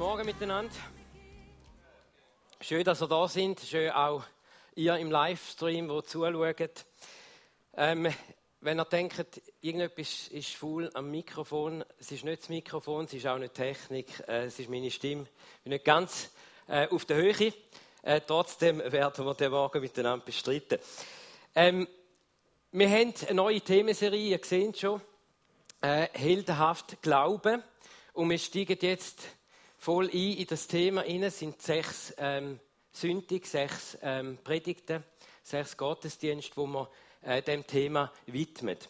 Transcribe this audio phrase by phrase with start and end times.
[0.00, 0.74] Morgen miteinander.
[2.58, 3.60] Schön, dass ihr da sind.
[3.60, 4.24] Schön auch
[4.74, 6.86] ihr im Livestream, wo zuschaut.
[7.76, 8.08] Ähm,
[8.62, 13.26] wenn ihr denkt, irgendetwas ist faul am Mikrofon, es ist nicht das Mikrofon, es ist
[13.26, 15.24] auch nicht Technik, äh, es ist meine Stimme.
[15.24, 16.30] Ich bin nicht ganz
[16.66, 17.52] äh, auf der Höhe.
[18.02, 20.78] Äh, trotzdem werden wir den Morgen miteinander bestreiten.
[21.54, 21.86] Ähm,
[22.72, 25.02] wir haben eine neue Themenserie, ihr seht schon,
[25.82, 27.62] äh, heldenhaft Glauben.
[28.14, 29.28] Und wir steigen jetzt
[29.80, 31.22] voll ein in das Thema rein.
[31.22, 32.60] Es sind sechs ähm,
[32.92, 35.04] Sündig, sechs ähm, Predigten,
[35.44, 36.88] sechs Gottesdienste, wo man
[37.22, 38.88] äh, dem Thema widmet.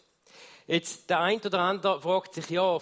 [0.65, 2.79] Jetzt der ein oder andere fragt sich ja,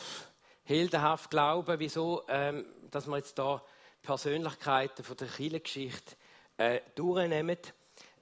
[0.63, 3.61] heldenhaft Glauben, wieso, ähm, dass man jetzt da
[4.01, 6.15] Persönlichkeiten von der Kirchengeschichte
[6.57, 7.57] äh, durchnehmen,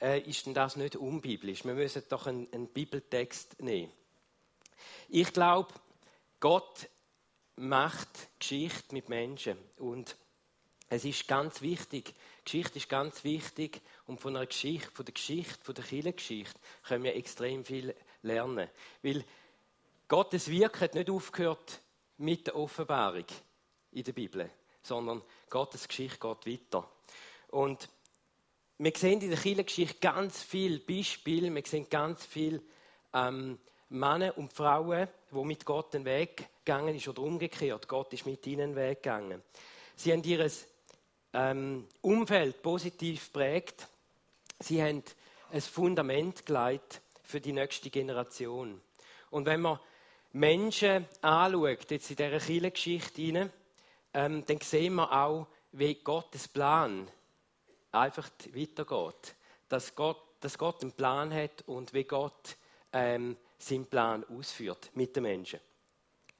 [0.01, 1.65] äh, ist denn das nicht unbiblisch?
[1.65, 3.91] Wir müssen doch einen, einen Bibeltext nehmen.
[5.07, 5.71] Ich glaube,
[6.39, 6.89] Gott
[7.57, 10.15] macht Geschichte mit Menschen und
[10.89, 12.13] es ist ganz wichtig,
[12.45, 17.03] Geschichte ist ganz wichtig und von, einer Geschichte, von der Geschichte, von der Kirchengeschichte können
[17.03, 18.69] wir extrem viel lernen.
[19.01, 19.25] Weil
[20.07, 21.81] Gottes Wirken hat nicht aufgehört
[22.17, 23.25] mit der Offenbarung
[23.91, 24.49] in der Bibel,
[24.81, 26.89] sondern Gottes Geschichte geht weiter.
[27.49, 27.89] Und
[28.77, 32.61] wir sehen in der Kirchengeschichte ganz viele Beispiele, wir sehen ganz viele
[33.13, 33.59] ähm,
[33.89, 37.87] Männer und Frauen, die mit Gott den Weg gegangen ist oder umgekehrt.
[37.87, 39.41] Gott ist mit ihnen den Weg gegangen.
[39.95, 40.49] Sie haben ihr
[41.33, 43.87] ähm, Umfeld positiv prägt.
[44.59, 45.03] Sie haben
[45.51, 48.81] ein Fundament geleitet für die nächste Generation.
[49.29, 49.79] Und wenn man
[50.33, 53.51] Menschen anschaut, jetzt in dieser Kirchengeschichte
[54.13, 57.09] ähm, dann sehen wir auch, wie Gottes Plan
[57.91, 59.35] einfach weitergeht.
[59.69, 62.55] Dass Gott, dass Gott einen Plan hat und wie Gott
[62.93, 65.59] ähm, seinen Plan ausführt mit den Menschen.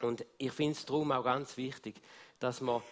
[0.02, 1.96] Und ich finde es darum auch ganz wichtig,
[2.40, 2.84] dass wir,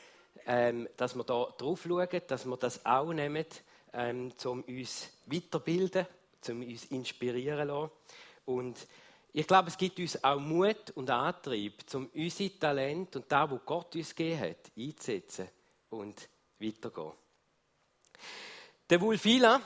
[0.48, 3.46] ähm, dass wir da drauf schauen, dass wir das auch nehmen,
[3.94, 6.08] ähm, um uns weiterbilden,
[6.50, 7.92] um uns inspirieren lassen.
[8.46, 8.88] Und
[9.34, 13.60] ich glaube, es gibt uns auch Mut und Antrieb, um unser Talent und das, was
[13.66, 15.50] Gott uns gegeben hat, einzusetzen
[15.90, 17.14] und weiterzugehen.
[18.90, 19.62] Der Wulfila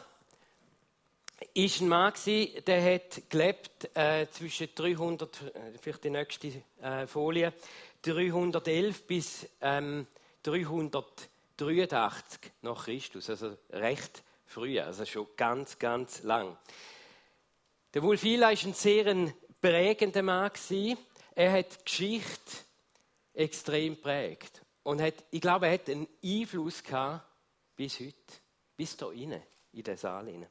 [1.53, 6.51] ist ein Mann der hat gelebt äh, zwischen 300, äh, vielleicht die nächste
[6.81, 7.53] äh, Folie,
[8.01, 10.07] 311 bis ähm,
[10.43, 16.57] 383 nach Christus, also recht früh, also schon ganz, ganz lang.
[17.93, 20.97] Der Wulfila ist ein sehr prägender Mann gewesen.
[21.35, 22.57] Er hat die Geschichte
[23.33, 27.25] extrem prägt und hat, ich glaube, er hat einen Einfluss gehabt
[27.75, 28.15] bis heute
[28.75, 29.41] bis da rein,
[29.73, 30.47] in den Saal rein.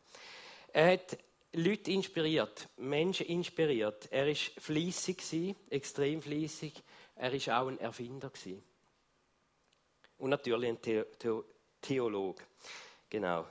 [0.73, 1.19] Er hat
[1.53, 4.09] Leute inspiriert, Menschen inspiriert.
[4.11, 6.75] Er war fließig, extrem fließig.
[7.17, 8.31] Er war auch ein Erfinder.
[10.19, 11.41] Und natürlich ein The The
[11.81, 12.43] Theologe.
[13.09, 13.47] Genau.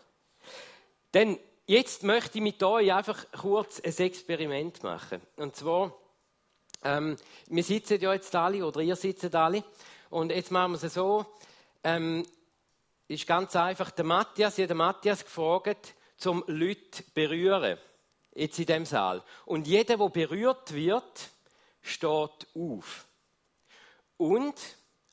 [1.14, 5.22] Denn jetzt möchte ich mit euch einfach kurz ein Experiment machen.
[5.38, 5.94] Und zwar,
[6.84, 7.18] ähm,
[7.48, 9.64] wir sitzen ja jetzt alle, oder ihr sitzt alle,
[10.10, 11.26] und jetzt machen wir es so,
[11.84, 12.26] ähm,
[13.08, 13.92] ist ganz einfach.
[13.92, 17.78] Der Matthias, den Matthias gefragt, zum Leute berühren.
[18.34, 19.24] Jetzt in dem Saal.
[19.46, 21.30] Und jeder, der berührt wird,
[21.82, 23.08] steht auf.
[24.18, 24.56] Und,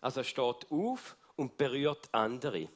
[0.00, 2.68] also steht auf und berührt andere.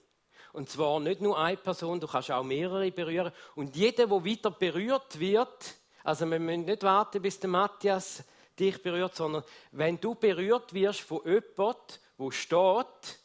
[0.53, 3.33] Und zwar nicht nur eine Person, du kannst auch mehrere berühren.
[3.55, 5.75] Und jeder, der wieder berührt wird,
[6.05, 8.25] also wir müssen nicht warten, bis der Matthias
[8.59, 11.77] dich berührt, sondern wenn du berührt wirst von jemandem,
[12.17, 13.19] wo steht,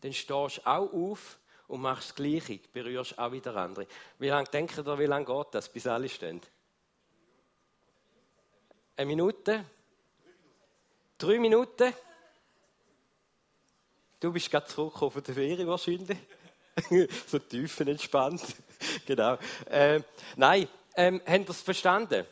[0.00, 1.38] dann stehst du auch auf
[1.68, 3.86] und machst das Gleiche, berührst auch wieder andere.
[4.18, 6.40] Wie lange denkt ihr, wie lange geht das, bis alle stehen?
[8.96, 9.64] Eine Minute?
[11.18, 11.92] Drei Minuten?
[14.20, 16.18] Du bist gerade zurückgekommen von der Ferie wahrscheinlich.
[17.26, 18.42] so tiefenentspannt.
[19.06, 19.38] genau.
[19.70, 20.04] Ähm,
[20.36, 22.24] nein, ähm, habt ihr es verstanden?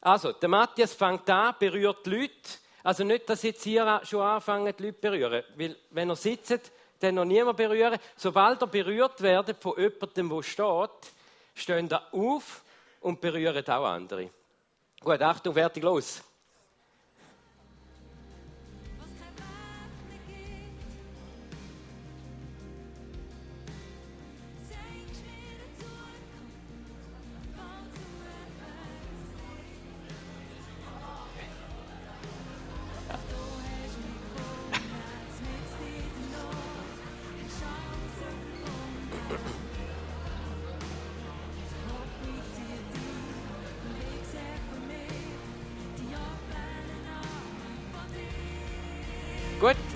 [0.00, 2.34] Also, der Matthias fängt an, berührt die Leute.
[2.82, 5.42] Also nicht, dass jetzt hier schon anfangen, die Leute berühren.
[5.56, 6.70] Weil, wenn ihr sitzt,
[7.04, 7.98] den noch niemand berühren.
[8.16, 11.12] Sobald er berührt wird von jemandem, der steht,
[11.54, 12.62] stehen da auf
[13.00, 14.30] und berühren auch andere.
[15.00, 16.22] Gut, Achtung, fertig, los.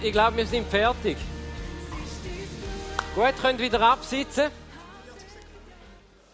[0.03, 1.17] Ich glaube, wir sind fertig.
[3.15, 4.51] Gut, könnt wieder absitzen.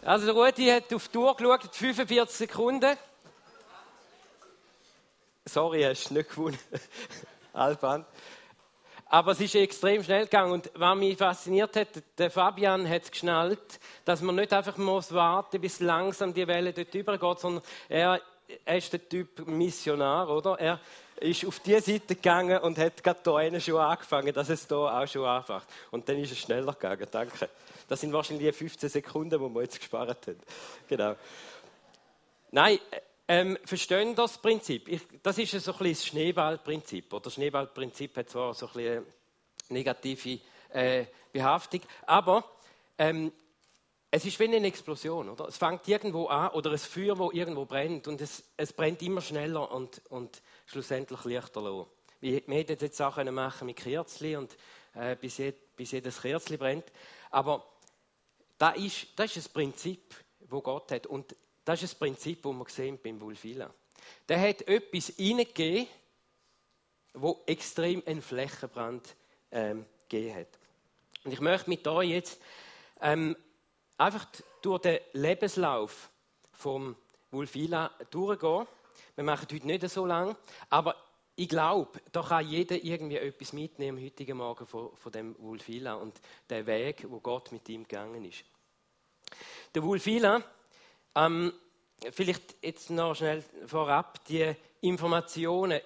[0.05, 2.97] Also der Rudi hat auf die Uhr geschaut, 45 Sekunden.
[5.47, 6.59] Sorry, hast du nicht gewonnen.
[7.55, 8.05] Alban.
[9.07, 10.53] Aber es ist extrem schnell gegangen.
[10.53, 15.13] Und was mich fasziniert hat, der Fabian hat es geschnallt, dass man nicht einfach muss
[15.13, 18.21] warten bis langsam die Welle dort übergeht, sondern er,
[18.65, 20.59] er ist der Typ Missionar, oder?
[20.59, 20.81] Er
[21.25, 25.03] ist auf die Seite gegangen und hat gerade da einen schon angefangen, dass es da
[25.03, 25.65] auch schon anfängt.
[25.91, 27.49] Und dann ist es schneller gegangen, danke.
[27.89, 30.39] Das sind wahrscheinlich die 15 Sekunden, die wir jetzt gespart haben.
[30.89, 31.17] Genau.
[32.51, 32.79] Nein,
[33.27, 34.89] ähm, verstehen das Prinzip?
[34.89, 37.13] Ich, das ist so ein bisschen das Schneeballprinzip.
[37.13, 39.05] Oder das Schneeballprinzip hat zwar so ein
[39.71, 42.45] negative äh, Behaftung, aber
[42.99, 43.33] ähm,
[44.17, 45.49] es ist wie eine Explosion, oder?
[45.49, 49.21] Es fängt irgendwo an oder ein Feuer, wo irgendwo brennt und es, es brennt immer
[49.21, 51.89] schneller und, und schlussendlich lichter los.
[52.21, 54.57] Wir, hätten jetzt auch machen mit Kerzli und
[54.95, 56.85] äh, bis, jed, bis jedes Kerzli brennt,
[57.33, 57.69] aber
[58.57, 60.15] das ist, das ist das Prinzip,
[60.49, 61.35] wo Gott hat und
[61.65, 63.75] das ist das Prinzip, das wir sehen beim Wulfila.
[64.29, 65.89] Der hat etwas hineingegeben,
[67.15, 69.17] wo extrem einen Flächenbrand
[69.51, 70.59] ähm, gegeben hat.
[71.25, 72.41] Und ich möchte mit euch jetzt
[73.01, 73.35] ähm,
[73.99, 74.27] einfach
[74.63, 76.11] durch den Lebenslauf
[76.53, 76.97] vom
[77.31, 78.67] Wulfila durchgehen.
[79.17, 80.37] Wir machen heute nicht so lang,
[80.71, 80.97] aber
[81.37, 86.21] ich glaube, da kann jeder irgendwie etwas mitnehmen heutigen Morgen von, von dem Wulfila und
[86.49, 88.45] der Weg, wo Gott mit ihm gegangen ist.
[89.75, 90.43] Der Wulfila,
[91.17, 91.53] ähm,
[92.13, 95.81] vielleicht jetzt noch schnell vorab, die Informationen,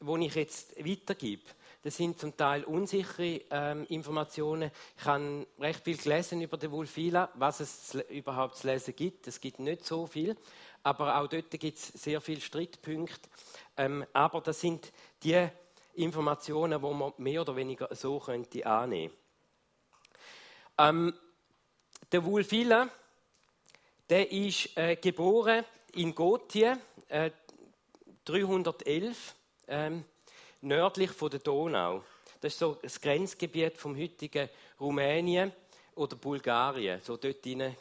[0.00, 1.44] die ich jetzt weitergebe,
[1.82, 4.70] das sind zum Teil unsichere ähm, Informationen.
[4.96, 9.26] Ich habe recht viel gelesen über den Wulfila, was es überhaupt zu lesen gibt.
[9.26, 10.36] Es gibt nicht so viel,
[10.84, 13.28] aber auch dort gibt es sehr viele Streitpunkte.
[13.76, 14.92] Ähm, aber das sind
[15.24, 15.48] die
[15.94, 19.12] Informationen, die man mehr oder weniger so könnte annehmen.
[20.78, 21.12] Ähm,
[22.12, 22.88] der Wulfila,
[24.08, 25.64] der ist äh, geboren
[25.94, 27.32] in Gotien, äh,
[28.24, 29.34] 311.
[29.66, 30.04] Ähm,
[30.62, 32.02] nördlich von der Donau.
[32.40, 34.48] Das ist so das Grenzgebiet vom heutigen
[34.80, 35.52] Rumänien
[35.94, 37.00] oder Bulgarien.
[37.02, 37.76] So dort rein, äh,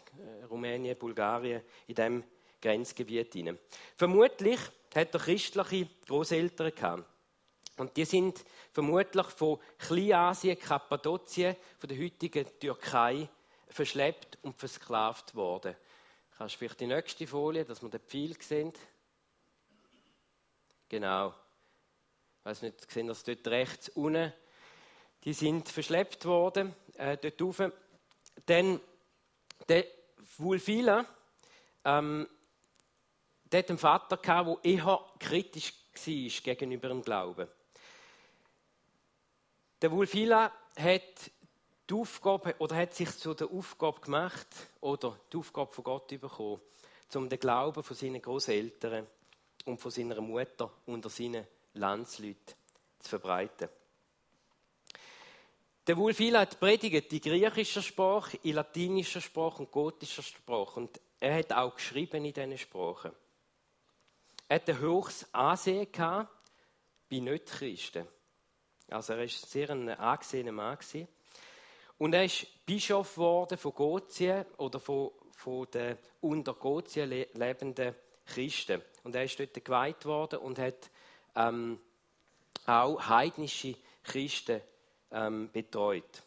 [0.50, 2.24] Rumänien, Bulgarien, in diesem
[2.62, 3.58] Grenzgebiet rein.
[3.96, 4.60] Vermutlich
[4.94, 7.06] hat er christliche Großeltern gehabt.
[7.78, 13.28] Und die sind vermutlich von Kleinasien, Kappadokien, von der heutigen Türkei
[13.70, 15.76] verschleppt und versklavt worden.
[16.38, 18.74] Kannst du vielleicht die nächste Folie, dass wir den Pfeil sehen?
[20.90, 21.34] Genau
[22.42, 24.34] ich weiß nicht, sehen das dort rechts unten,
[25.24, 27.72] die sind verschleppt worden, äh, dort rauf.
[28.48, 28.82] Dann
[29.70, 29.86] der
[30.40, 31.06] Wulfila,
[31.86, 32.28] ähm,
[33.44, 37.48] der hat einen Vater gehabt, der eher kritisch war gegenüber dem Glauben.
[39.80, 41.32] Der Wulfila hat
[41.88, 44.48] die Aufgabe, oder hat sich zu der Aufgabe gemacht,
[44.80, 46.60] oder die Aufgabe von Gott bekommen,
[47.14, 49.06] um den Glauben von seinen Großeltern
[49.66, 52.56] und von seiner Mutter unter seinen Landsleute
[53.00, 53.70] zu verbreiten.
[55.88, 60.80] Der Wulfila hat predigt in griechischer Sprache, in latinischer Sprache und gotischer Sprache.
[60.80, 63.12] Und er hat auch geschrieben in diesen Sprachen.
[64.48, 66.28] Er hatte ein hohes Ansehen bei
[67.10, 68.08] Nicht-Christen.
[68.90, 70.78] Also er war sehr ein angesehener Mann.
[70.78, 71.08] Gewesen.
[71.98, 78.82] Und er ist Bischof geworden von Gotien oder von, von den unter Gotien lebenden Christen.
[79.04, 80.90] Und er ist dort geweiht worden und hat
[81.36, 81.80] ähm,
[82.66, 84.62] auch heidnische Christen
[85.12, 86.24] ähm, betreut.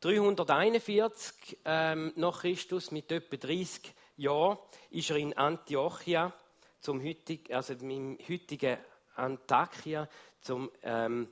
[0.00, 4.58] 341 ähm, nach Christus, mit etwa 30 Jahren,
[4.90, 6.32] ist er in Antiochia,
[6.80, 8.78] zum heutigen, also im heutigen
[9.14, 10.08] Antakya,
[10.40, 11.28] zum, ähm,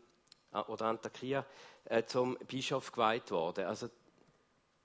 [0.52, 1.44] oder Antakya,
[1.84, 3.64] äh, zum Bischof geweiht worden.
[3.64, 3.88] Also,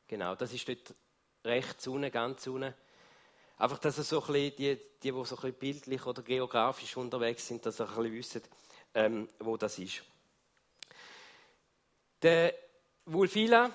[0.08, 0.96] genau, das ist dort
[1.44, 2.74] rechts unten, ganz unten
[3.58, 7.48] Einfach, dass so ein bisschen, die, die, die so ein bisschen bildlich oder geografisch unterwegs
[7.48, 8.42] sind, dass ihr ein bisschen wissen,
[8.94, 10.04] ähm, wo das ist.
[12.22, 12.54] Der
[13.06, 13.72] Wulfila,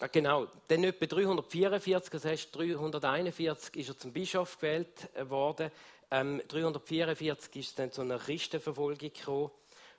[0.00, 5.70] ah, genau, dann etwa 344, das heißt 341 ist er zum Bischof gewählt worden.
[6.10, 9.50] Ähm, 344 ist es dann zu einer Christenverfolgung gekommen.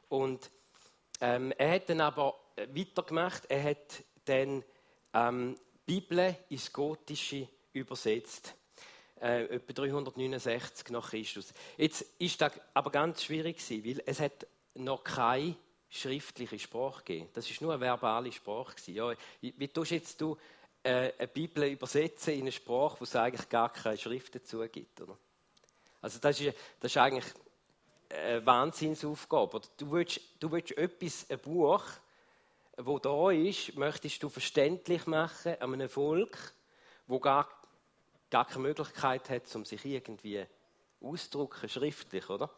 [0.09, 0.49] Und
[1.21, 2.39] ähm, er hat dann aber
[2.73, 3.43] weitergemacht.
[3.47, 4.63] Er hat dann
[5.13, 7.47] ähm, Bibel ins Gotische
[7.79, 8.55] übersetzt.
[9.21, 11.53] Äh, etwa 369 nach Christus.
[11.77, 15.55] Jetzt ist das aber ganz schwierig weil es hat noch keine
[15.89, 17.29] schriftliche Sprache gegeben.
[17.33, 18.75] Das ist nur eine verbale Sprache.
[18.91, 20.37] Ja, wie tust jetzt du
[20.83, 25.01] äh, eine Bibel übersetzen in eine Sprache, wo es eigentlich gar keine Schrift dazu gibt,
[25.01, 25.17] oder?
[26.01, 27.25] Also das ist, das ist eigentlich
[28.09, 29.57] eine Wahnsinnsaufgabe.
[29.57, 31.83] Oder du willst, du willst etwas, ein Buch,
[32.77, 36.53] wo da ist, möchtest du verständlich machen an einem Volk,
[37.07, 37.49] wo gar,
[38.29, 40.45] gar keine Möglichkeit hat, um sich irgendwie
[41.01, 42.49] auszudrücken, schriftlich, oder?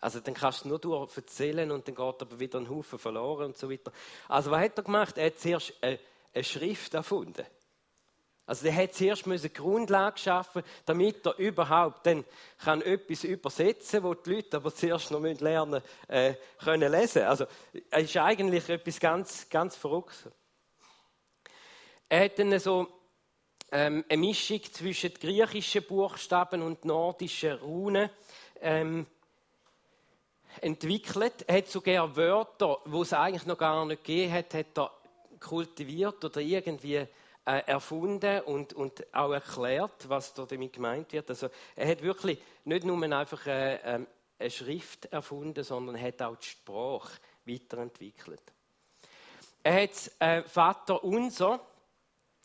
[0.00, 3.46] Also dann kannst du nur durch erzählen und dann geht aber wieder ein Haufen verloren
[3.46, 3.92] und so weiter.
[4.28, 5.18] Also was hat er gemacht?
[5.18, 5.98] Er hat zuerst eine,
[6.32, 7.44] eine Schrift erfunden.
[8.46, 12.24] Also der hat zuerst eine Grundlage schaffen, damit er überhaupt dann
[12.58, 17.24] kann etwas übersetzen, wo die Leute aber zuerst noch lernen äh, können lesen.
[17.24, 17.44] Also
[17.90, 20.32] es ist eigentlich etwas ganz, ganz Verrücktes.
[22.08, 22.86] Er hat dann so
[23.70, 28.10] ähm, eine Mischung zwischen griechischen Buchstaben und nordischen Runen
[28.60, 29.06] ähm,
[30.60, 31.44] entwickelt.
[31.46, 34.90] Er hat sogar Wörter, wo es eigentlich noch gar nicht gegeben hat, hat er
[35.40, 37.06] kultiviert oder irgendwie äh,
[37.44, 41.30] erfunden und, und auch erklärt, was da damit gemeint wird.
[41.30, 44.06] Also er hat wirklich nicht nur einfach äh, ähm,
[44.38, 48.42] eine Schrift erfunden, sondern hat auch die Sprache weiterentwickelt.
[49.62, 51.60] Er hat äh, Vater Unser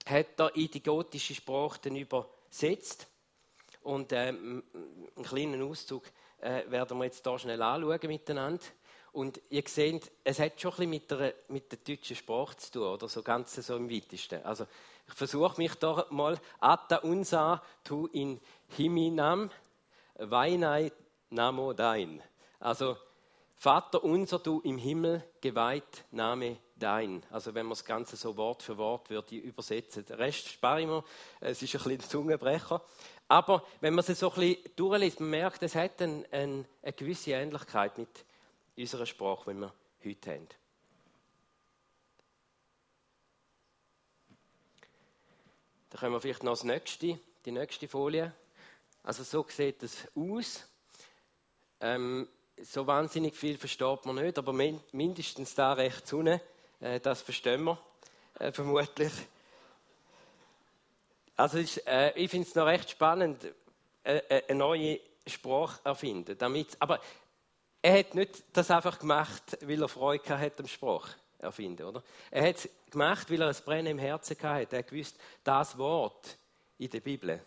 [0.06, 3.08] hat er in die gotische Sprache dann übersetzt
[3.84, 4.64] und ähm,
[5.16, 6.04] einen kleinen Auszug
[6.40, 8.64] äh, werden wir jetzt hier schnell anschauen miteinander.
[9.12, 12.72] Und ihr seht, es hat schon ein bisschen mit der, mit der deutschen Sprache zu
[12.72, 14.44] tun, oder so ganz so im weitesten.
[14.44, 14.66] Also
[15.08, 19.52] ich versuche mich doch mal, Atta unsa tu in himinam,
[20.16, 20.92] weinai
[21.30, 22.24] namo dein.
[22.60, 22.98] Also,
[23.56, 27.24] Vater unser, du im Himmel, geweiht Name dein.
[27.32, 30.06] Also, wenn man das Ganze so Wort für Wort würde übersetzen.
[30.06, 31.04] Den Rest spare ich mir,
[31.40, 32.84] es ist ein bisschen ein Zungenbrecher.
[33.30, 36.94] Aber wenn man es so ein bisschen durchliest, man merkt, es hat ein, ein, eine
[36.94, 38.26] gewisse Ähnlichkeit mit
[38.78, 39.74] unserer Sprache, die wir
[40.04, 40.48] heute haben.
[45.90, 48.34] Da können wir vielleicht noch das nächste, die nächste Folie.
[49.04, 50.68] Also so sieht es aus.
[51.80, 52.28] Ähm,
[52.62, 56.42] so wahnsinnig viel versteht man nicht, aber mindestens da rechts unten,
[57.02, 57.78] das verstehen wir
[58.40, 59.14] äh, vermutlich.
[61.36, 63.46] Also ist, äh, ich finde es noch recht spannend,
[64.04, 66.38] äh, äh, eine neue Sprache erfinden.
[66.38, 67.00] Damit, aber
[67.82, 72.04] er hat nicht das einfach gemacht, weil er Freude hatte am Sprache erfinden, oder?
[72.30, 74.76] Er hat es gemacht, weil er ein Brennen im Herzen hatte.
[74.76, 76.38] Er hat gewusst, das Wort
[76.78, 77.42] in der Bibel,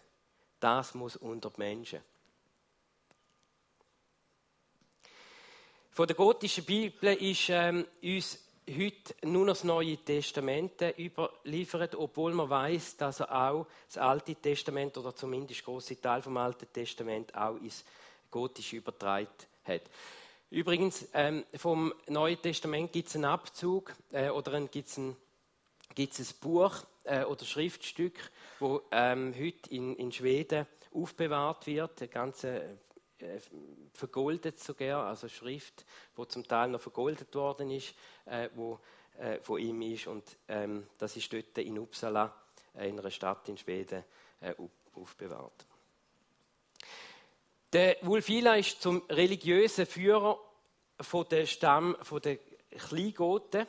[0.59, 2.01] das muss unter die Menschen.
[5.91, 12.33] Von der gotischen Bibel ist ähm, uns heute nur noch das Neue Testament überliefert, obwohl
[12.33, 17.35] man weiß, dass er auch das Alte Testament oder zumindest große Teil vom Alten Testament
[17.35, 17.85] auch ins
[18.31, 19.29] Gotische übertragen
[19.65, 19.83] hat.
[20.51, 25.17] Übrigens, ähm, vom Neuen Testament gibt es einen Abzug äh, oder gibt es ein,
[25.95, 28.15] gibt's ein Buch äh, oder Schriftstück,
[28.61, 32.79] wo ähm, heute in, in Schweden aufbewahrt wird, ganze
[33.93, 37.95] vergoldet sogar, also Schrift, wo zum Teil noch vergoldet worden ist,
[38.27, 38.81] äh, wo
[39.19, 42.35] äh, von ihm ist und ähm, das ist dort in Uppsala,
[42.75, 44.05] äh, in einer Stadt in Schweden,
[44.41, 44.55] äh,
[44.95, 45.67] aufbewahrt.
[47.73, 50.39] Der Wulfila ist zum religiösen Führer
[51.01, 52.39] von der Stamm von der
[52.71, 53.67] Kleingoten,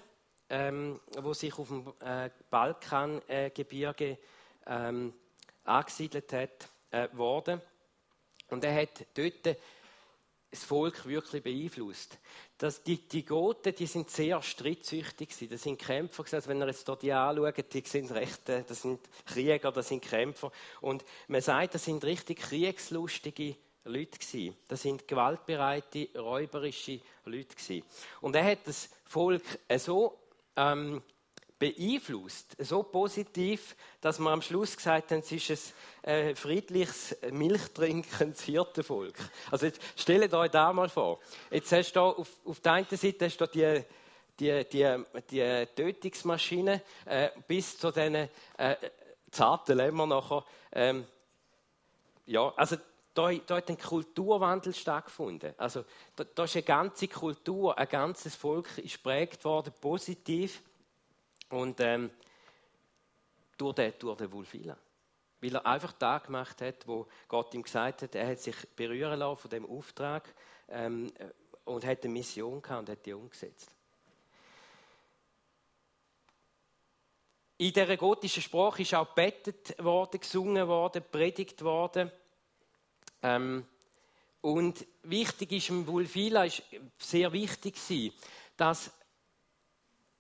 [0.50, 4.18] ähm, wo sich auf dem äh, Balkangebirge äh,
[4.66, 5.14] ähm,
[5.64, 7.62] angesiedelt hat, äh, worden.
[8.50, 9.58] Und er hat dort
[10.50, 12.18] das Volk wirklich beeinflusst.
[12.58, 15.50] Das, die, die Goten, die sind sehr strittsüchtig gewesen.
[15.52, 18.82] Das sind Kämpfer Also wenn ihr jetzt dort die anschaut, die sind recht, äh, das
[18.82, 20.52] sind Krieger, das sind Kämpfer.
[20.82, 24.56] Und man sagt, das sind richtig kriegslustige Leute gewesen.
[24.68, 27.84] Das sind gewaltbereite, räuberische Leute gewesen.
[28.22, 29.44] Und er hat das Volk
[29.78, 30.18] so
[30.56, 31.02] ähm,
[31.60, 35.74] beeinflusst, so positiv, dass man am Schluss gesagt hat, es ist
[36.04, 39.18] ein äh, friedliches, milchtrinkendes Hirtenvolk.
[39.50, 41.20] Also jetzt stellt euch da mal vor.
[41.50, 43.84] Jetzt hast du auf, auf der einen Seite hast du die
[44.40, 48.76] die, die, die Tötungsmaschine äh, bis zu diesen äh,
[49.32, 50.46] zarten Lämmern nachher.
[50.72, 51.06] Ähm,
[52.26, 52.76] ja, also
[53.14, 55.54] da, da hat ein Kulturwandel stattgefunden.
[55.58, 55.86] Also
[56.16, 60.62] da, da ist eine ganze Kultur, ein ganzes Volk ist prägt worden, positiv
[61.50, 62.12] und ähm,
[63.58, 64.78] durch den, durch den Wulfila.
[65.42, 69.20] Weil er einfach da gemacht hat, wo Gott ihm gesagt hat, er hat sich berühren
[69.20, 70.34] lassen von dem Auftrag
[70.70, 71.12] ähm,
[71.66, 73.72] und hat eine Mission gehabt und hat die umgesetzt.
[77.60, 82.12] In der gotischen Sprache ist auch bettet worden, gesungen worden, predigt worden.
[83.24, 83.66] Ähm,
[84.42, 86.62] und wichtig ist im Wulfila ist
[87.00, 88.14] sehr wichtig sie,
[88.56, 88.92] dass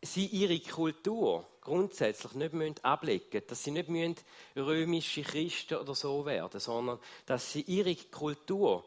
[0.01, 4.15] sie ihre Kultur grundsätzlich nicht müssen ablegen dass sie nicht müssen
[4.55, 8.85] römische Christen oder so werden, sondern dass sie ihre Kultur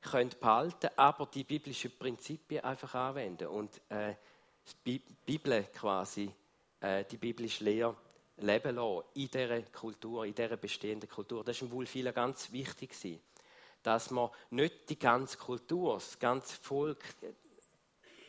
[0.00, 4.14] können behalten, aber die biblischen Prinzipien einfach anwenden und äh,
[4.84, 6.30] die Bibel quasi,
[6.80, 7.96] äh, die biblische Lehre
[8.38, 11.42] leben lassen in dieser Kultur, in dieser bestehenden Kultur.
[11.44, 13.20] Das war wohl vielen ganz wichtig,
[13.82, 17.02] dass man nicht die ganze Kultur, das ganze Volk,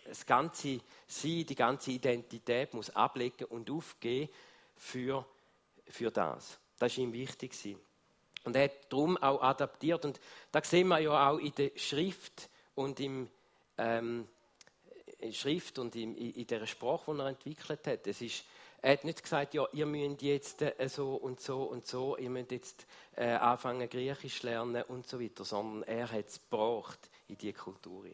[0.07, 4.31] das ganze Sein, die ganze Identität muss ablegen und aufgeben
[4.75, 5.25] für,
[5.87, 6.59] für das.
[6.79, 7.53] Das war ihm wichtig.
[8.43, 10.05] Und er hat darum auch adaptiert.
[10.05, 10.19] Und
[10.51, 13.29] da sehen wir ja auch in der Schrift und im
[13.77, 14.27] ähm,
[15.31, 18.07] Schrift und in, in, der Sprache, die er entwickelt hat.
[18.07, 18.45] Es ist,
[18.81, 22.29] er hat nicht gesagt, ja, ihr müsst jetzt äh, so und so und so, ihr
[22.29, 22.85] müsst jetzt
[23.15, 28.05] äh, anfangen Griechisch lernen und so weiter, sondern er hat es gebraucht in diese Kultur.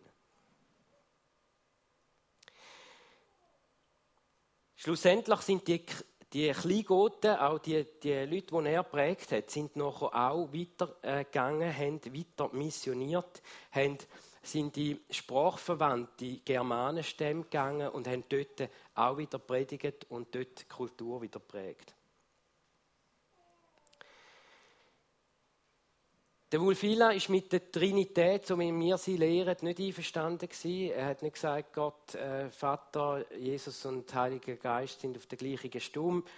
[4.83, 5.85] Schlussendlich sind die,
[6.33, 11.73] die Kleingoten, auch die, die Leute, die er prägt hat, sind nachher auch weitergegangen, äh,
[11.73, 13.97] haben weiter missioniert, haben
[14.41, 21.21] sind die sprachverwandte Germanenstämme gegangen und haben dort auch wieder predigt und dort die Kultur
[21.21, 21.95] wieder prägt.
[26.53, 30.91] Der Wulfila ist mit der Trinität, so wie wir sie lehren, nicht einverstanden gewesen.
[30.91, 35.71] Er hat nicht gesagt, Gott, äh, Vater, Jesus und Heiliger Geist sind auf der gleichen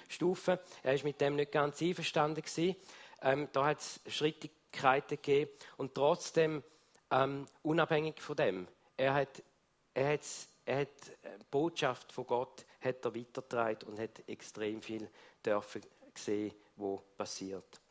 [0.08, 0.60] Stufe.
[0.84, 2.78] Er ist mit dem nicht ganz einverstanden gewesen.
[3.24, 6.64] Ähm, da hat es Schrittigkeiten gegeben und trotzdem
[7.12, 8.68] ähm, unabhängig von dem.
[8.96, 9.44] Er hat,
[9.94, 10.22] er hat,
[10.64, 15.10] er hat die Botschaft von Gott hat er weitergetragen und hat extrem viel
[15.46, 15.82] dürfen
[16.14, 17.82] sehen, was passiert.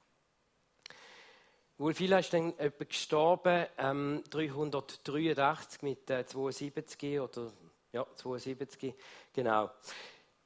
[1.79, 7.53] Wulfila ist dann etwa gestorben, ähm, 383 mit äh, 72 oder
[7.93, 8.95] ja, 72,
[9.33, 9.71] genau.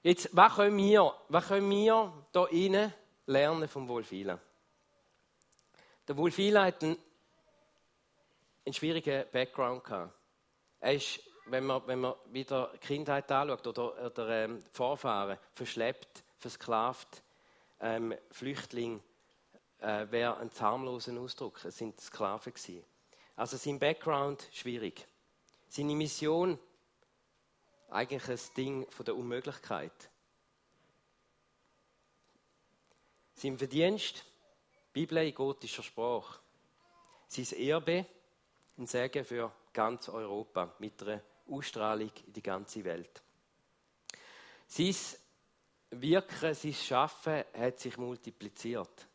[0.02, 2.92] Jetzt, was können wir, was können wir da innen
[3.26, 4.38] lernen vom Wulfila?
[6.06, 6.96] Der Wulfila hat einen
[8.68, 10.12] einen schwierigen Background gehabt.
[10.80, 17.22] Er ist, wenn man, wenn man wieder Kindheit anschaut oder, oder ähm, Vorfahren, verschleppt, versklavt,
[17.80, 19.02] ähm, Flüchtling,
[19.80, 21.64] äh, wäre ein zahnloser Ausdruck.
[21.64, 22.84] Es sind Sklaven gewesen.
[23.36, 25.06] Also sein Background schwierig.
[25.68, 26.58] Seine Mission
[27.90, 30.10] eigentlich ein Ding von der Unmöglichkeit.
[33.34, 34.24] Sein Verdienst,
[34.92, 36.40] Bibel in gotischer Sprache.
[37.28, 38.06] Sein Erbe,
[38.76, 43.22] ein Segen für ganz Europa mit einer Ausstrahlung in die ganze Welt.
[44.66, 44.94] Sein
[45.90, 49.07] Wirken, sein Schaffen hat sich multipliziert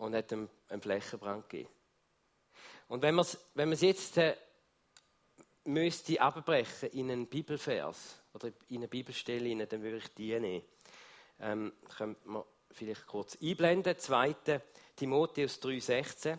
[0.00, 0.48] und hat einen,
[0.80, 1.70] Flächenbrand gegeben.
[2.88, 4.34] Und wenn man es wenn jetzt äh,
[5.64, 10.64] müsste abbrechen in einen Bibelvers oder in eine Bibelstelle, dann würde ich die nehmen.
[11.38, 13.98] Ähm, können wir vielleicht kurz einblenden.
[13.98, 14.34] 2.
[14.96, 16.38] Timotheus 3,16.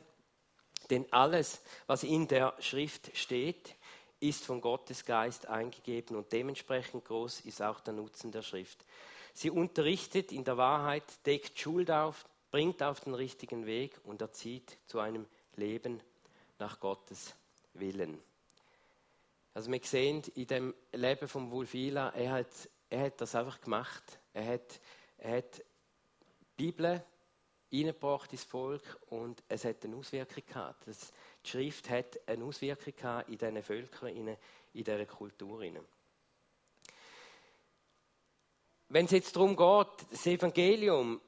[0.89, 3.75] Denn alles, was in der Schrift steht,
[4.19, 8.85] ist von Gottes Geist eingegeben und dementsprechend groß ist auch der Nutzen der Schrift.
[9.33, 14.77] Sie unterrichtet in der Wahrheit, deckt Schuld auf, bringt auf den richtigen Weg und erzieht
[14.85, 16.03] zu einem Leben
[16.59, 17.33] nach Gottes
[17.73, 18.21] Willen.
[19.53, 24.19] Also wir sehen in dem Leben von Wulfila, er hat, er hat das einfach gemacht.
[24.33, 24.79] Er hat,
[25.17, 27.03] er hat die Bibel
[27.71, 30.87] reingebracht ins Volk und es hat eine Auswirkung gehabt.
[30.87, 31.11] Das,
[31.43, 34.37] die Schrift hat eine Auswirkung gehabt in diesen Völkern, in, in
[34.83, 35.63] dieser Kultur.
[38.89, 41.21] Wenn es jetzt darum geht, das Evangelium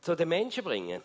[0.00, 1.02] zu den Menschen bringen,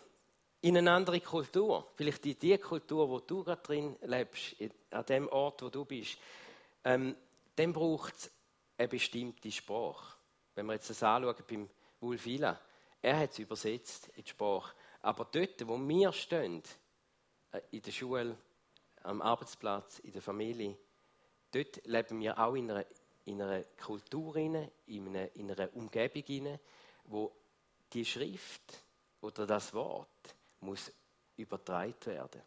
[0.61, 4.55] in eine andere Kultur, vielleicht in die Kultur, wo du gerade drin lebst,
[4.91, 6.17] an dem Ort, wo du bist,
[6.85, 7.15] ähm,
[7.55, 8.31] dann braucht es
[8.77, 10.17] eine bestimmte Sprache.
[10.55, 12.59] Wenn wir jetzt das anschauen beim Wulfila,
[13.01, 14.73] er hat es übersetzt in die Sprache.
[15.01, 16.63] Aber dort, wo wir stehen,
[17.51, 18.37] äh, in der Schule,
[19.03, 20.77] am Arbeitsplatz, in der Familie,
[21.51, 22.85] dort leben wir auch in einer,
[23.25, 26.57] in einer Kultur, in einer, in einer Umgebung,
[27.03, 27.35] wo
[27.91, 28.82] die Schrift
[29.23, 30.91] oder das Wort muss
[31.37, 32.41] übertragen werden.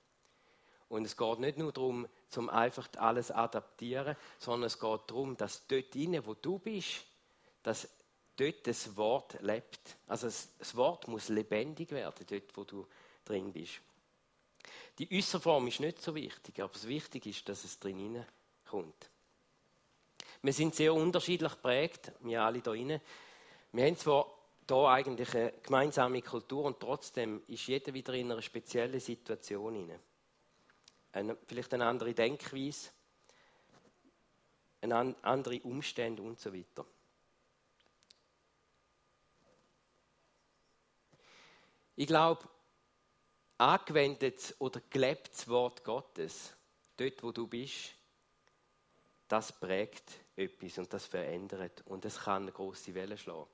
[0.88, 5.66] Und es geht nicht nur darum, zum einfach alles adaptieren, sondern es geht darum, dass
[5.66, 7.04] dort inne, wo du bist,
[7.62, 7.88] dass
[8.36, 9.96] dort das Wort lebt.
[10.06, 12.86] Also das Wort muss lebendig werden, dort wo du
[13.24, 13.80] drin bist.
[14.98, 18.24] Die Äußerform ist nicht so wichtig, aber das Wichtige ist, dass es drin
[18.68, 19.10] kommt.
[20.42, 23.00] Wir sind sehr unterschiedlich geprägt, wir alle hier drin.
[23.72, 24.36] Wir haben zwar
[24.68, 29.90] hier eigentlich eine gemeinsame Kultur und trotzdem ist jeder wieder in einer speziellen Situation.
[31.12, 32.90] Eine, vielleicht eine andere Denkweise,
[34.81, 36.85] eine andere Umstände und so weiter.
[41.98, 42.46] Ich glaube,
[43.59, 46.52] angewendet oder gelebtes Wort Gottes,
[46.96, 47.94] dort wo du bist,
[49.29, 53.48] das prägt etwas und das verändert und es kann eine große Welle schlagen.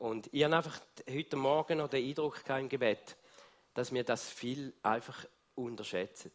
[0.00, 3.18] Und ich habe einfach heute Morgen noch den Eindruck im Gebet,
[3.74, 6.32] dass wir das viel einfach unterschätzen.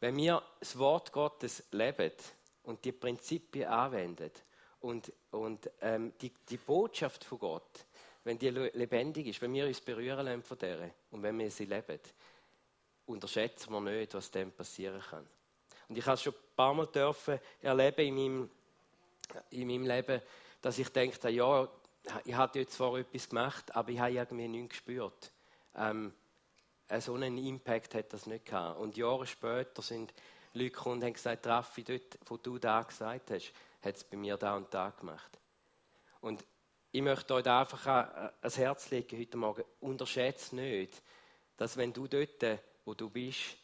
[0.00, 2.12] Wenn wir das Wort Gottes leben
[2.62, 4.30] und die Prinzipien anwenden
[4.80, 7.84] und, und ähm, die, die Botschaft von Gott,
[8.24, 11.66] wenn die lebendig ist, wenn wir uns berühren lassen von der und wenn wir sie
[11.66, 12.00] leben,
[13.04, 15.26] unterschätzen wir nicht, was dem passieren kann.
[15.90, 18.50] Und ich habe es schon ein paar Mal dürfen erleben in meinem,
[19.50, 20.22] in meinem Leben,
[20.62, 21.68] dass ich denke, ja,
[22.24, 25.32] ich habe jetzt zwar etwas gemacht, aber ich habe irgendwie nichts gespürt.
[25.76, 26.12] Ähm,
[27.00, 28.78] so einen Impact hat das nicht gehabt.
[28.78, 30.12] Und Jahre später sind
[30.52, 34.16] Leute gekommen und haben gesagt, Raffi, dort, wo du da gesagt hast, hat es bei
[34.16, 35.38] mir da und da gemacht.
[36.20, 36.44] Und
[36.92, 37.86] ich möchte euch einfach
[38.40, 41.02] ans Herz legen heute Morgen, unterschätze nicht,
[41.56, 43.56] dass wenn du dort, wo du bist,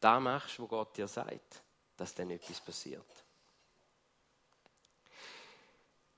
[0.00, 1.62] da machst, wo Gott dir sagt,
[1.96, 3.25] dass dann etwas passiert.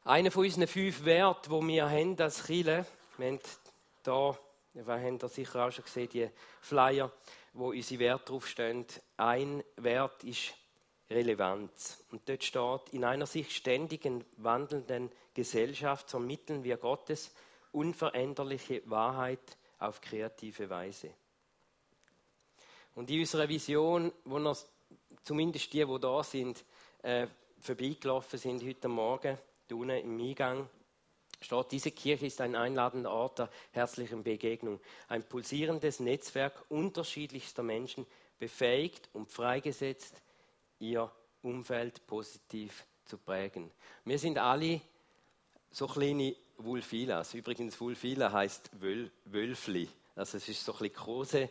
[0.08, 2.86] Einer von unseren fünf Werten, die wir haben als Chile,
[3.18, 3.40] wir haben
[4.02, 4.38] hier,
[4.72, 6.30] wir haben sicher auch schon gesehen, die
[6.62, 7.12] Flyer,
[7.52, 8.86] wo unsere Werte draufstehen.
[9.18, 10.54] Ein Wert ist
[11.10, 12.02] Relevanz.
[12.10, 17.30] Und dort steht, in einer sich ständig wandelnden Gesellschaft vermitteln wir Gottes
[17.72, 21.10] unveränderliche Wahrheit auf kreative Weise.
[22.94, 24.56] Und in unserer Vision, wo noch
[25.22, 26.64] zumindest die, die da sind,
[27.02, 27.26] äh,
[27.60, 29.36] vorbeigelaufen sind heute Morgen,
[29.72, 30.68] unten im Eingang
[31.40, 38.06] steht, diese Kirche ist ein einladender Ort der herzlichen Begegnung, ein pulsierendes Netzwerk unterschiedlichster Menschen,
[38.38, 40.22] befähigt und freigesetzt,
[40.78, 41.10] ihr
[41.42, 43.70] Umfeld positiv zu prägen.
[44.04, 44.80] Wir sind alle
[45.70, 47.34] so kleine Wulfilas.
[47.34, 49.88] Übrigens, Wulfila heißt Wöl, Wölfli.
[50.14, 51.48] Also es ist so ein bisschen große,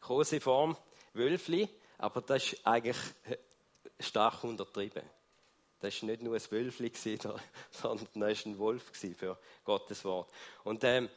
[0.00, 0.76] große Form,
[1.12, 2.96] Wölfli, aber das ist eigentlich
[4.00, 5.02] stark untertrieben.
[5.80, 6.90] Das war nicht nur ein Wölfli,
[7.70, 10.30] sondern das war ein Wolf für Gottes Wort.
[10.64, 11.08] Und ähm,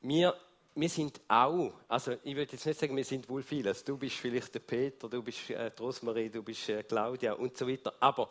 [0.00, 0.34] wir,
[0.74, 3.70] wir sind auch, also ich würde jetzt nicht sagen, wir sind wohl viele.
[3.70, 7.56] Also, du bist vielleicht der Peter, du bist äh, Rosmarie, du bist äh, Claudia und
[7.56, 7.94] so weiter.
[8.00, 8.28] Aber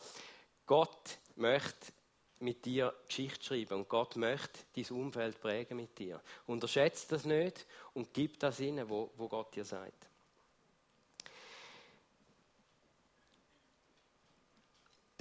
[0.66, 1.94] Gott möchte
[2.40, 6.22] mit dir Geschichte schreiben und Gott möchte dein Umfeld prägen mit dir.
[6.48, 10.11] Unterschätzt das nicht und gib das in, wo, wo Gott dir sagt.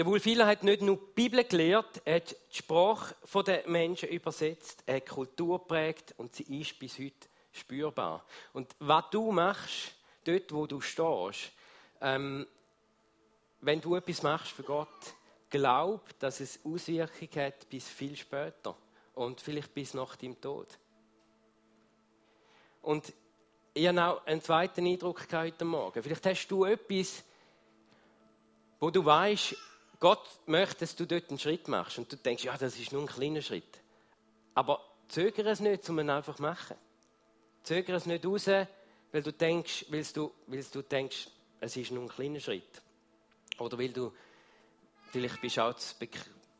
[0.00, 3.14] Der Wulfila hat nicht nur die Bibel gelehrt, er hat die Sprache
[3.46, 8.24] der Menschen übersetzt, er hat Kultur geprägt und sie ist bis heute spürbar.
[8.54, 9.92] Und was du machst,
[10.24, 11.52] dort wo du stehst,
[12.00, 12.46] ähm,
[13.60, 14.88] wenn du etwas machst für Gott,
[15.50, 18.74] glaub, dass es Auswirkungen hat bis viel später
[19.14, 20.78] und vielleicht bis nach deinem Tod.
[22.80, 23.12] Und
[23.74, 26.02] ich habe auch einen zweiten Eindruck heute Morgen.
[26.02, 27.22] Vielleicht hast du etwas,
[28.78, 29.56] wo du weißt,
[30.00, 33.02] Gott möchte, dass du dort einen Schritt machst und du denkst, ja, das ist nur
[33.02, 33.80] ein kleiner Schritt.
[34.54, 36.76] Aber zögere es nicht, um ihn einfach zu machen.
[37.62, 41.28] Zögere es nicht raus, weil du denkst, weil du, weil du denkst,
[41.60, 42.80] es ist nur ein kleiner Schritt.
[43.58, 44.10] Oder weil du
[45.10, 45.94] vielleicht bist auch zu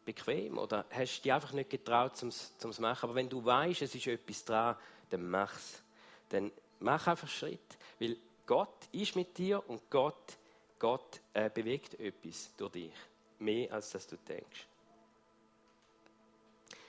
[0.05, 3.05] bequem oder hast dich einfach nicht getraut, zum es machen.
[3.05, 4.77] Aber wenn du weißt, es ist etwas dran,
[5.09, 5.83] dann mach es.
[6.29, 7.79] Dann mach einfach Schritt.
[7.99, 10.37] Weil Gott ist mit dir und Gott,
[10.79, 12.93] Gott äh, bewegt etwas durch dich
[13.41, 14.67] mehr, als dass du denkst.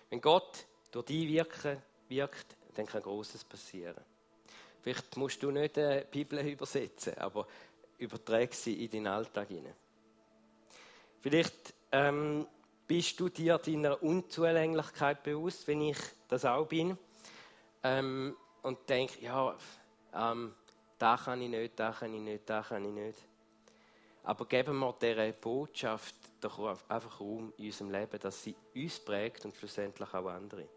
[0.10, 4.04] Wenn Gott durch dich wirken, wirkt, dann kann Großes passieren.
[4.82, 7.48] Vielleicht musst du nicht die Bibel übersetzen, aber
[7.98, 9.76] überträg sie in deinen Alltag hinein.
[11.22, 12.48] Vielleicht ähm,
[12.88, 16.98] bist du dir deiner Unzulänglichkeit bewusst, wenn ich das auch bin,
[17.84, 19.56] ähm, und denkst, ja,
[20.14, 20.54] ähm,
[20.98, 23.20] da kann ich nicht, da kann ich nicht, da kann ich nicht.
[24.24, 29.46] Aber geben wir dieser Botschaft doch einfach Raum in unserem Leben, dass sie uns prägt
[29.46, 30.68] und schlussendlich auch andere.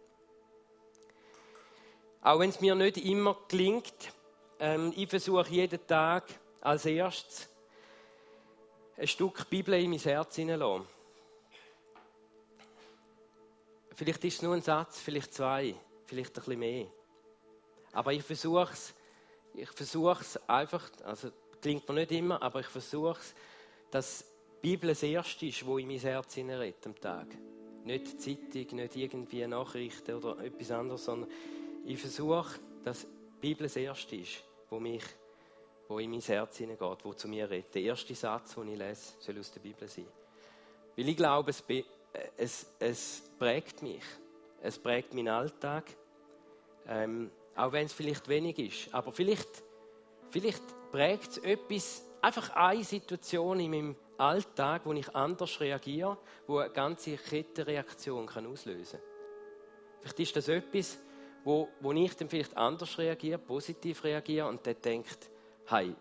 [2.22, 4.12] Auch wenn es mir nicht immer gelingt,
[4.59, 6.24] ähm, ich versuche jeden Tag
[6.61, 7.48] als erstes
[8.96, 10.87] ein Stück Bibel in mein Herz hineinzulassen.
[13.94, 15.74] Vielleicht ist es nur ein Satz, vielleicht zwei,
[16.07, 16.87] vielleicht ein bisschen mehr.
[17.92, 18.94] Aber ich versuche es,
[19.55, 23.35] ich versuche es einfach, also klingt mir nicht immer, aber ich versuche es,
[23.90, 24.24] dass
[24.64, 27.27] Bibel das Erste ist, wo in mein Herz hineinredet am Tag.
[27.85, 31.31] Nicht Zeitung, nicht irgendwie Nachrichten oder etwas anderes, sondern
[31.85, 35.03] ich versuche, dass die Bibel das Erste ist, wo mich
[35.87, 37.74] wo in mein Herz hineingeht, wo zu mir redet.
[37.74, 40.07] Der erste Satz, den ich lese, soll aus der Bibel sein.
[40.96, 41.62] Weil ich glaube, es,
[42.38, 44.03] es, es prägt mich.
[44.62, 45.85] Es prägt meinen Alltag.
[46.88, 48.94] Ähm, auch wenn es vielleicht wenig ist.
[48.94, 49.62] Aber vielleicht,
[50.31, 56.59] vielleicht prägt es etwas, einfach eine Situation in meinem Alltag, wo ich anders reagiere, wo
[56.59, 59.09] eine ganze Kettenreaktion kann auslösen kann.
[60.00, 60.98] Vielleicht ist das etwas,
[61.44, 65.31] wo, wo ich dann vielleicht anders reagiere, positiv reagiere und der denkt,
[65.66, 65.94] hey,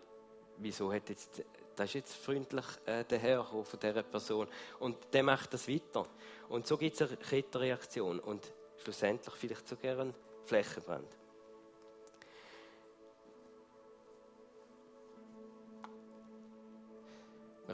[0.58, 1.42] wieso hat jetzt,
[1.76, 4.48] das ist jetzt freundlich äh, der Herr von dieser Person
[4.78, 6.06] und der macht das weiter.
[6.48, 11.08] Und so gibt es eine Kettenreaktion und schlussendlich vielleicht sogar einen Flächenbrand.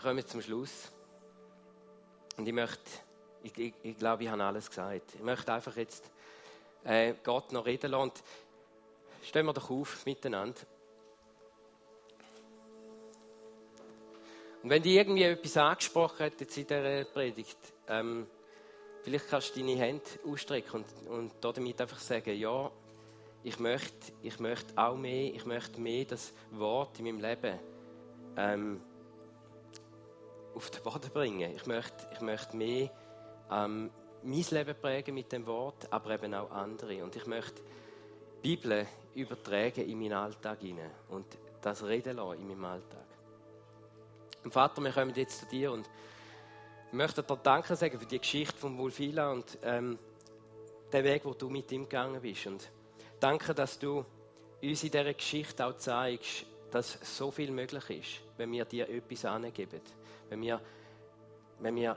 [0.00, 0.90] Wir kommen zum Schluss.
[2.38, 2.80] Und ich möchte,
[3.42, 5.14] ich, ich, ich glaube, ich habe alles gesagt.
[5.14, 6.10] Ich möchte einfach jetzt
[6.84, 8.04] äh, Gott noch reden lassen.
[8.04, 8.22] Und
[9.22, 10.58] stehen wir doch auf miteinander.
[14.62, 18.26] Und wenn dich irgendwie etwas angesprochen hat jetzt in dieser Predigt, ähm,
[19.02, 22.72] vielleicht kannst du deine Hände ausstrecken und, und damit einfach sagen, ja,
[23.44, 27.58] ich möchte, ich möchte auch mehr, ich möchte mehr das Wort in meinem Leben
[28.38, 28.80] ähm,
[30.54, 31.54] auf den Boden bringen.
[31.54, 32.90] Ich möchte, ich möchte mehr
[33.50, 33.90] ähm,
[34.22, 37.02] mein Leben prägen mit dem Wort, aber eben auch andere.
[37.02, 37.62] Und ich möchte
[38.42, 41.26] die Bibel übertragen in meinen Alltag hinein und
[41.62, 43.06] das reden lassen in meinem Alltag.
[44.44, 45.88] Und Vater, wir kommen jetzt zu dir und
[46.88, 49.98] ich möchte dir Danke sagen für die Geschichte von Wolfila und ähm,
[50.92, 52.46] den Weg, wo du mit ihm gegangen bist.
[52.46, 52.70] Und
[53.20, 54.04] danke, dass du
[54.62, 59.24] uns in dieser Geschichte auch zeigst, dass so viel möglich ist, wenn wir dir etwas
[59.24, 59.80] angeben
[60.30, 60.60] wenn wir,
[61.58, 61.96] wenn wir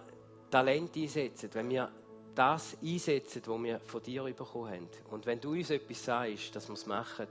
[0.51, 1.89] Talent einsetzen, wenn wir
[2.35, 4.89] das einsetzen, was wir von dir bekommen haben.
[5.11, 7.27] Und wenn du uns etwas sagst, dass wir es machen,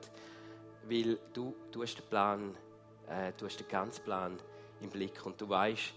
[0.88, 2.54] weil du, du hast den Plan,
[3.08, 4.38] äh, du hast den ganzen Plan
[4.80, 5.92] im Blick und du weißt,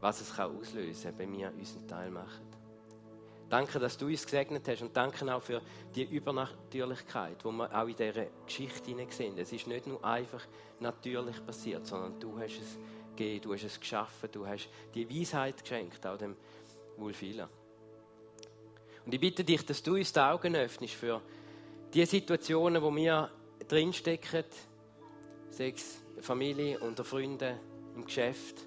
[0.00, 2.46] was es kann auslösen kann, wenn wir unseren Teil machen.
[3.48, 5.62] Danke, dass du uns gesegnet hast und danke auch für
[5.94, 9.38] die Übernatürlichkeit, die wir auch in dieser Geschichte sehen.
[9.38, 10.42] Es ist nicht nur einfach
[10.80, 12.78] natürlich passiert, sondern du hast es
[13.18, 16.36] gegeben, du hast es geschaffen, du hast die Weisheit geschenkt, auch dem
[16.96, 17.48] Wulfila.
[19.04, 21.20] Und ich bitte dich, dass du uns die Augen öffnest für
[21.92, 23.30] die Situationen, wo wir
[23.66, 24.44] drinstecken,
[25.50, 27.58] sechs Familie, unter Freunden,
[27.94, 28.66] im Geschäft,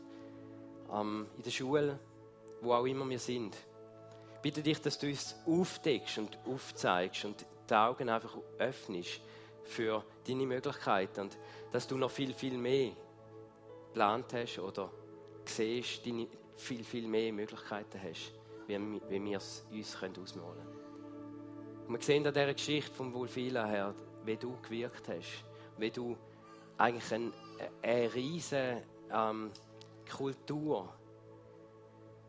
[0.92, 2.00] in der Schule,
[2.62, 3.56] wo auch immer wir sind.
[4.36, 9.22] Ich bitte dich, dass du uns aufdeckst und aufzeigst und die Augen einfach öffnest
[9.64, 11.38] für deine Möglichkeiten und
[11.72, 12.92] dass du noch viel, viel mehr
[13.92, 14.90] geplant hast oder
[15.46, 18.32] siehst, deine viel, viel mehr Möglichkeiten hast,
[18.68, 21.88] wie, wie wir es uns ausmalen können.
[21.88, 23.94] Und wir sehen an dieser Geschichte von Wulfila her,
[24.26, 25.44] wie du gewirkt hast,
[25.78, 26.16] wie du
[26.78, 27.32] eigentlich eine,
[27.82, 29.52] eine riesige ähm,
[30.10, 30.94] Kultur,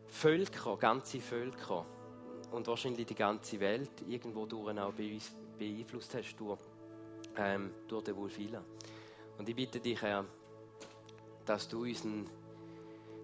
[0.07, 1.85] Völker, ganze Völker
[2.51, 6.59] und wahrscheinlich die ganze Welt irgendwo durch auch beeinflusst hast durch,
[7.37, 8.63] ähm, durch den Wulfila.
[9.37, 10.25] Und ich bitte dich, Herr,
[11.45, 12.25] dass du, unseren,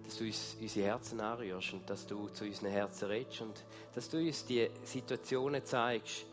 [0.04, 4.08] dass du uns unsere Herzen anrührst und dass du zu unseren Herzen redest und dass
[4.08, 6.26] du uns die Situationen zeigst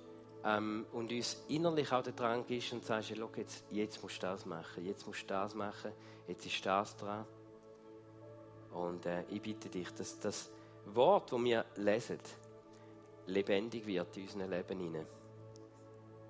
[0.44, 4.28] ähm, und uns innerlich auch der Drang ist und sagst, hey, jetzt, jetzt musst du
[4.28, 5.92] das machen, jetzt musst du das machen,
[6.28, 7.26] jetzt ist das dran.
[8.72, 10.52] Und äh, ich bitte dich, dass das
[10.86, 12.20] Wort, das wir lesen,
[13.26, 15.08] lebendig wird in unserem Leben hinein.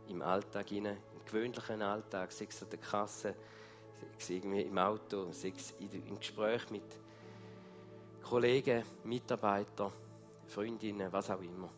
[0.08, 3.36] Im Alltag hinein, im gewöhnlichen Alltag, sei es an der Kasse,
[4.18, 6.84] sei es im Auto, sei es im Gespräch mit
[8.24, 9.92] Kollegen, Mitarbeitern,
[10.48, 11.70] Freundinnen, was auch immer.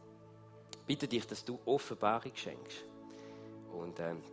[0.88, 2.86] Bitte dich, dass du Offenbarung schenkst
[3.72, 4.24] und ähm,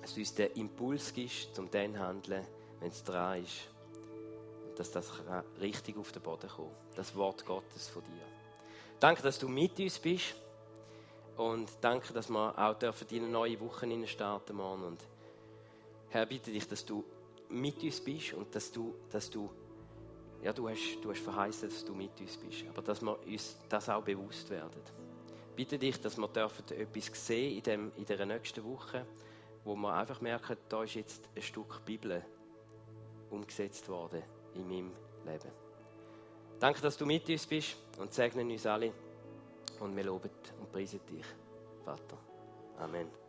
[0.00, 2.46] dass du uns den Impuls gibst, um dann zu handeln,
[2.78, 3.68] wenn es dran ist.
[4.68, 5.10] Und dass das
[5.60, 6.70] richtig auf den Boden kommt.
[6.94, 8.22] Das Wort Gottes von dir.
[9.00, 10.34] Danke, dass du mit uns bist.
[11.36, 14.84] Und danke, dass wir auch dürfen in eine neue Woche starten morgen.
[14.84, 15.04] Und
[16.10, 17.04] Herr, bitte dich, dass du
[17.48, 19.50] mit uns bist und dass du, dass du,
[20.42, 23.56] ja, du hast, du hast verheißen, dass du mit uns bist, aber dass wir uns
[23.68, 24.80] das auch bewusst werden.
[25.54, 29.06] Bitte dich, dass wir dürfen etwas sehen in, dem, in der nächsten Woche,
[29.64, 32.22] wo wir einfach merken, da ist jetzt ein Stück Bibel
[33.30, 34.22] umgesetzt worden
[34.54, 34.92] in meinem
[35.24, 35.50] Leben.
[36.60, 38.92] Danke, dass du mit uns bist und segnen uns alle
[39.80, 40.30] und wir loben
[40.60, 41.24] und preisen dich,
[41.84, 42.18] Vater.
[42.78, 43.25] Amen.